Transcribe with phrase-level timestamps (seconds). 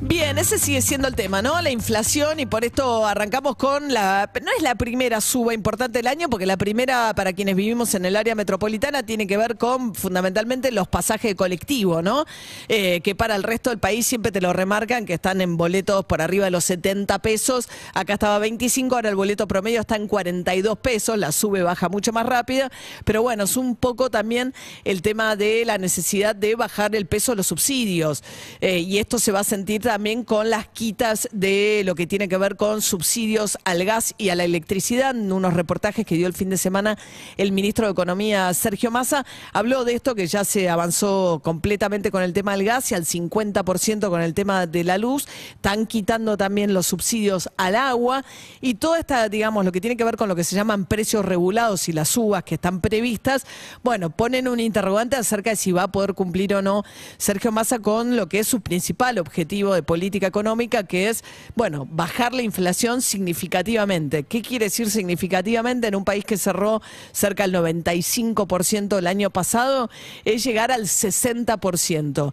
[0.00, 1.60] Bien, ese sigue siendo el tema, ¿no?
[1.60, 4.30] La inflación y por esto arrancamos con la...
[4.44, 8.04] No es la primera suba importante del año, porque la primera para quienes vivimos en
[8.04, 12.26] el área metropolitana tiene que ver con fundamentalmente los pasajes de colectivo, ¿no?
[12.68, 16.04] Eh, que para el resto del país siempre te lo remarcan, que están en boletos
[16.04, 17.68] por arriba de los 70 pesos.
[17.92, 22.12] Acá estaba 25, ahora el boleto promedio está en 42 pesos, la sube baja mucho
[22.12, 22.70] más rápida.
[23.04, 24.54] Pero bueno, es un poco también
[24.84, 28.22] el tema de la necesidad de bajar el peso de los subsidios.
[28.60, 32.28] Eh, y esto se va a sentir también con las quitas de lo que tiene
[32.28, 35.16] que ver con subsidios al gas y a la electricidad.
[35.16, 36.98] En unos reportajes que dio el fin de semana
[37.38, 39.24] el ministro de Economía, Sergio Massa,
[39.54, 43.06] habló de esto que ya se avanzó completamente con el tema del gas y al
[43.06, 45.26] 50% con el tema de la luz.
[45.52, 48.26] Están quitando también los subsidios al agua
[48.60, 51.24] y toda esta, digamos, lo que tiene que ver con lo que se llaman precios
[51.24, 53.46] regulados y las subas que están previstas,
[53.82, 56.82] bueno, ponen un interrogante acerca de si va a poder cumplir o no
[57.16, 61.86] Sergio Massa con lo que es su principal objetivo de política económica, que es, bueno,
[61.90, 64.24] bajar la inflación significativamente.
[64.24, 69.90] ¿Qué quiere decir significativamente en un país que cerró cerca del 95% el año pasado?
[70.24, 72.32] Es llegar al 60%.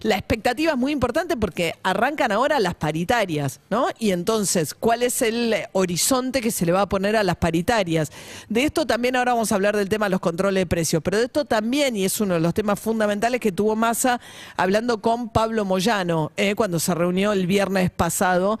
[0.00, 3.88] La expectativa es muy importante porque arrancan ahora las paritarias, ¿no?
[3.98, 8.10] Y entonces, ¿cuál es el horizonte que se le va a poner a las paritarias?
[8.48, 11.18] De esto también ahora vamos a hablar del tema de los controles de precios, pero
[11.18, 14.20] de esto también, y es uno de los temas fundamentales que tuvo Massa
[14.56, 18.58] hablando con Pablo Moyano, eh, cuando se reunió el viernes pasado,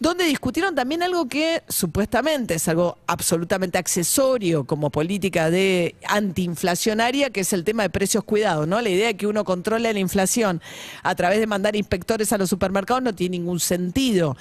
[0.00, 7.40] donde discutieron también algo que supuestamente es algo absolutamente accesorio como política de antiinflacionaria, que
[7.40, 8.80] es el tema de precios cuidados, ¿no?
[8.80, 10.60] La idea de que uno controle la inflación
[11.02, 14.36] a través de mandar inspectores a los supermercados no tiene ningún sentido.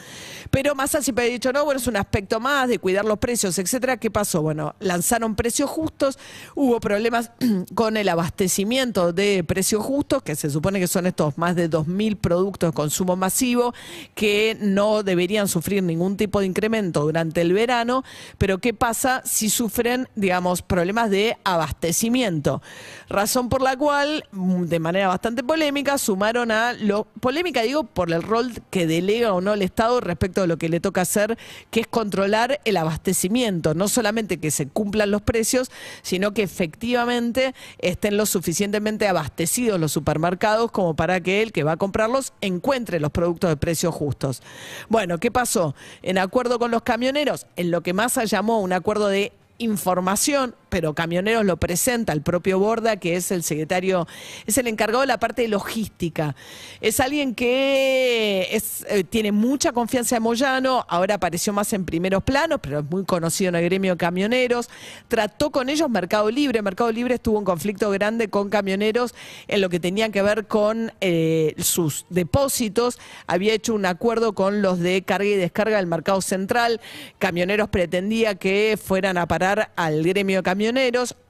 [0.49, 3.57] Pero Massa siempre ha dicho, no, bueno, es un aspecto más de cuidar los precios,
[3.57, 3.97] etcétera.
[3.97, 4.41] ¿Qué pasó?
[4.41, 6.17] Bueno, lanzaron precios justos,
[6.55, 7.31] hubo problemas
[7.75, 12.17] con el abastecimiento de precios justos, que se supone que son estos más de 2.000
[12.17, 13.73] productos de consumo masivo
[14.15, 18.03] que no deberían sufrir ningún tipo de incremento durante el verano,
[18.37, 22.61] pero ¿qué pasa si sufren, digamos, problemas de abastecimiento?
[23.07, 28.23] Razón por la cual, de manera bastante polémica, sumaron a lo polémica digo por el
[28.23, 31.37] rol que delega o no el Estado respecto a lo que le toca hacer,
[31.69, 35.69] que es controlar el abastecimiento, no solamente que se cumplan los precios,
[36.01, 41.73] sino que efectivamente estén lo suficientemente abastecidos los supermercados como para que el que va
[41.73, 44.41] a comprarlos encuentre los productos de precios justos.
[44.89, 45.75] Bueno, ¿qué pasó?
[46.01, 50.95] En acuerdo con los camioneros, en lo que Massa llamó un acuerdo de información, pero
[50.95, 54.07] Camioneros lo presenta el propio Borda, que es el secretario,
[54.45, 56.33] es el encargado de la parte de logística.
[56.79, 58.47] Es alguien que
[58.87, 63.03] eh, tiene mucha confianza en Moyano, ahora apareció más en primeros planos, pero es muy
[63.03, 64.69] conocido en el gremio de camioneros.
[65.09, 66.61] Trató con ellos Mercado Libre.
[66.61, 69.13] Mercado Libre estuvo en conflicto grande con camioneros
[69.49, 72.97] en lo que tenía que ver con eh, sus depósitos.
[73.27, 76.79] Había hecho un acuerdo con los de carga y descarga del mercado central.
[77.19, 80.60] Camioneros pretendía que fueran a parar al gremio de camioneros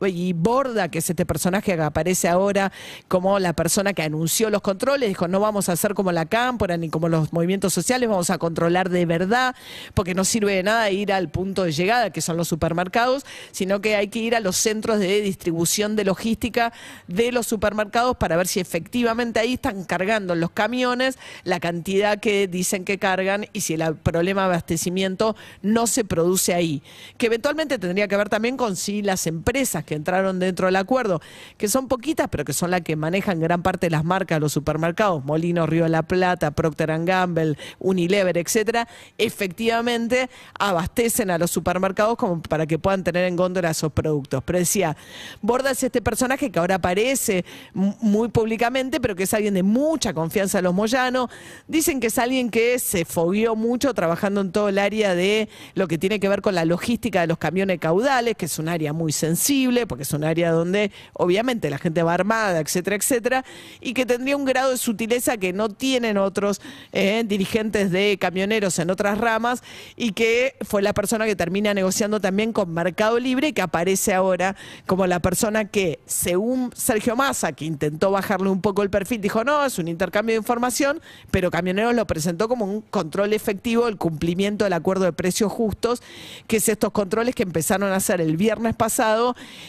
[0.02, 2.72] y Borda, que es este personaje que aparece ahora
[3.08, 6.78] como la persona que anunció los controles, dijo no vamos a hacer como la cámpora
[6.78, 9.56] ni como los movimientos sociales, vamos a controlar de verdad,
[9.94, 13.82] porque no sirve de nada ir al punto de llegada, que son los supermercados, sino
[13.82, 16.74] que hay que ir a los centros de distribución de logística
[17.08, 22.48] de los supermercados para ver si efectivamente ahí están cargando los camiones la cantidad que
[22.48, 26.82] dicen que cargan y si el problema de abastecimiento no se produce ahí,
[27.18, 31.22] que eventualmente tendría que ver también con si las empresas que entraron dentro del acuerdo,
[31.58, 34.42] que son poquitas, pero que son las que manejan gran parte de las marcas de
[34.42, 38.88] los supermercados, Molino, Río de la Plata, Procter Gamble, Unilever, etcétera,
[39.18, 40.30] efectivamente
[40.60, 44.44] abastecen a los supermercados como para que puedan tener en góndola esos productos.
[44.46, 44.98] Pero decía,
[45.42, 50.14] Borda es este personaje que ahora aparece muy públicamente, pero que es alguien de mucha
[50.14, 51.30] confianza de los Moyano.
[51.68, 55.88] Dicen que es alguien que se fogueó mucho trabajando en todo el área de lo
[55.88, 58.94] que tiene que ver con la logística de los camiones caudales, que es un área
[58.94, 63.46] muy sensible, porque es un área donde obviamente la gente va armada, etcétera, etcétera,
[63.80, 66.62] y que tendría un grado de sutileza que no tienen otros
[66.92, 69.64] eh, dirigentes de camioneros en otras ramas,
[69.96, 74.56] y que fue la persona que termina negociando también con Mercado Libre, que aparece ahora
[74.86, 79.44] como la persona que, según Sergio Massa, que intentó bajarle un poco el perfil, dijo,
[79.44, 83.98] no, es un intercambio de información, pero Camioneros lo presentó como un control efectivo, el
[83.98, 86.02] cumplimiento del acuerdo de precios justos,
[86.48, 89.01] que es estos controles que empezaron a hacer el viernes pasado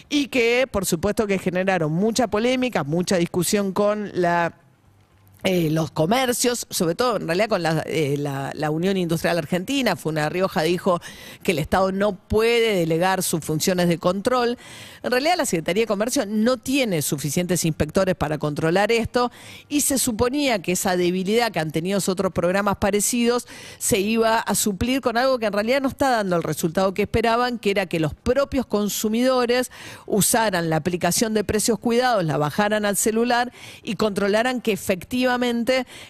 [0.08, 4.61] y que, por supuesto, que generaron mucha polémica, mucha discusión con la
[5.44, 10.28] eh, los comercios, sobre todo en realidad con eh, la, la, Unión Industrial Argentina, Funa
[10.28, 11.00] Rioja dijo
[11.42, 14.56] que el Estado no puede delegar sus funciones de control.
[15.02, 19.32] En realidad la Secretaría de Comercio no tiene suficientes inspectores para controlar esto
[19.68, 23.48] y se suponía que esa debilidad que han tenido otros programas parecidos
[23.78, 27.02] se iba a suplir con algo que en realidad no está dando el resultado que
[27.02, 29.72] esperaban, que era que los propios consumidores
[30.06, 33.52] usaran la aplicación de precios cuidados, la bajaran al celular
[33.82, 35.31] y controlaran que efectivamente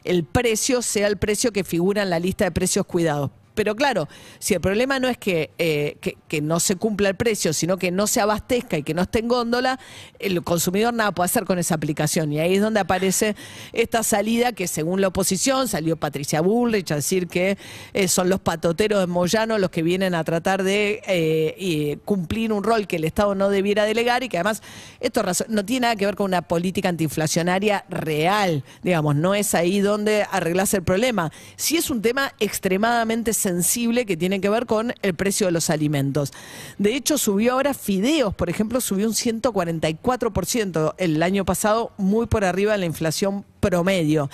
[0.04, 3.30] el precio sea el precio que figura en la lista de precios cuidados.
[3.54, 4.08] Pero claro,
[4.38, 8.06] si el problema no es eh, que, no se cumpla el precio, sino que no
[8.06, 9.78] se abastezca y que no esté en góndola,
[10.18, 12.32] el consumidor nada puede hacer con esa aplicación.
[12.32, 13.36] Y ahí es donde aparece
[13.72, 17.58] esta salida que según la oposición salió Patricia Bullrich a decir que
[17.92, 22.64] eh, son los patoteros de Moyano los que vienen a tratar de eh, cumplir un
[22.64, 24.62] rol que el Estado no debiera delegar y que además
[25.00, 28.64] esto no tiene nada que ver con una política antiinflacionaria real.
[28.82, 31.30] Digamos, no es ahí donde arreglarse el problema.
[31.56, 35.68] Sí es un tema extremadamente sensible que tiene que ver con el precio de los
[35.68, 36.32] alimentos.
[36.78, 42.44] De hecho, subió ahora fideos, por ejemplo, subió un 144% el año pasado, muy por
[42.44, 44.28] arriba de la inflación promedio.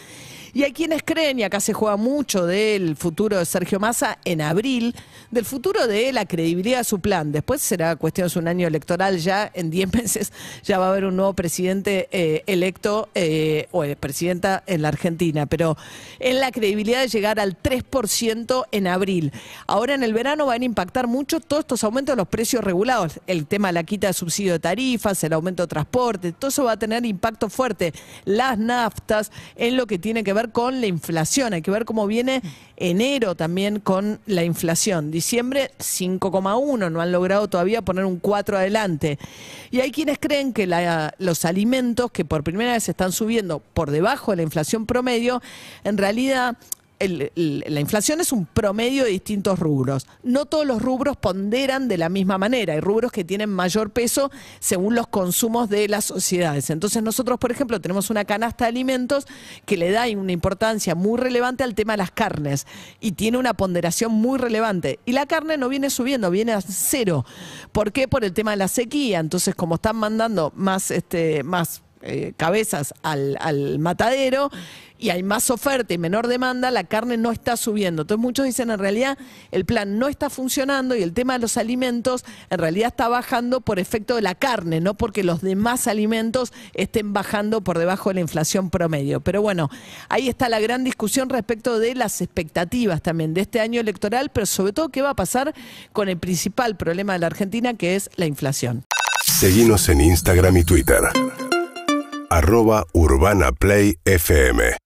[0.55, 4.41] Y hay quienes creen, y acá se juega mucho del futuro de Sergio Massa en
[4.41, 4.95] abril,
[5.31, 7.33] del futuro de la credibilidad de su plan.
[7.33, 10.33] Después será cuestión de un año electoral ya, en 10 meses
[10.65, 15.47] ya va a haber un nuevo presidente eh, electo eh, o presidenta en la Argentina,
[15.47, 15.77] pero
[16.19, 19.33] en la credibilidad de llegar al 3% en abril.
[19.67, 23.21] Ahora en el verano van a impactar mucho todos estos aumentos de los precios regulados,
[23.27, 26.65] el tema de la quita de subsidio de tarifas, el aumento de transporte, todo eso
[26.65, 27.93] va a tener impacto fuerte.
[28.25, 29.18] Las naftas
[29.57, 31.53] en lo que tiene que ver con la inflación.
[31.53, 32.43] Hay que ver cómo viene
[32.77, 35.11] enero también con la inflación.
[35.11, 39.19] Diciembre 5,1, no han logrado todavía poner un 4 adelante.
[39.71, 40.67] Y hay quienes creen que
[41.19, 45.43] los alimentos que por primera vez están subiendo por debajo de la inflación promedio,
[45.85, 46.57] en realidad
[47.01, 50.07] la inflación es un promedio de distintos rubros.
[50.23, 52.75] No todos los rubros ponderan de la misma manera.
[52.75, 56.71] Hay rubros que tienen mayor peso según los consumos de las sociedades.
[56.71, 59.27] Entonces nosotros, por ejemplo, tenemos una canasta de alimentos
[59.65, 62.67] que le da una importancia muy relevante al tema de las carnes
[63.01, 64.99] y tiene una ponderación muy relevante.
[65.05, 67.25] Y la carne no viene subiendo, viene a cero.
[67.73, 68.09] ¿Por qué?
[68.09, 69.21] Por el tema de la sequía.
[69.21, 74.51] Entonces, como están mandando más, este, más eh, cabezas al, al matadero,
[74.99, 78.03] y hay más oferta y menor demanda, la carne no está subiendo.
[78.03, 79.17] Entonces muchos dicen en realidad
[79.53, 83.61] el plan no está funcionando y el tema de los alimentos en realidad está bajando
[83.61, 88.15] por efecto de la carne, no porque los demás alimentos estén bajando por debajo de
[88.15, 89.21] la inflación promedio.
[89.21, 89.71] Pero bueno,
[90.09, 94.47] ahí está la gran discusión respecto de las expectativas también de este año electoral, pero
[94.47, 95.55] sobre todo qué va a pasar
[95.93, 98.85] con el principal problema de la Argentina, que es la inflación.
[99.25, 101.03] Seguimos en Instagram y Twitter.
[102.31, 104.79] Arroba Urbana Play FM.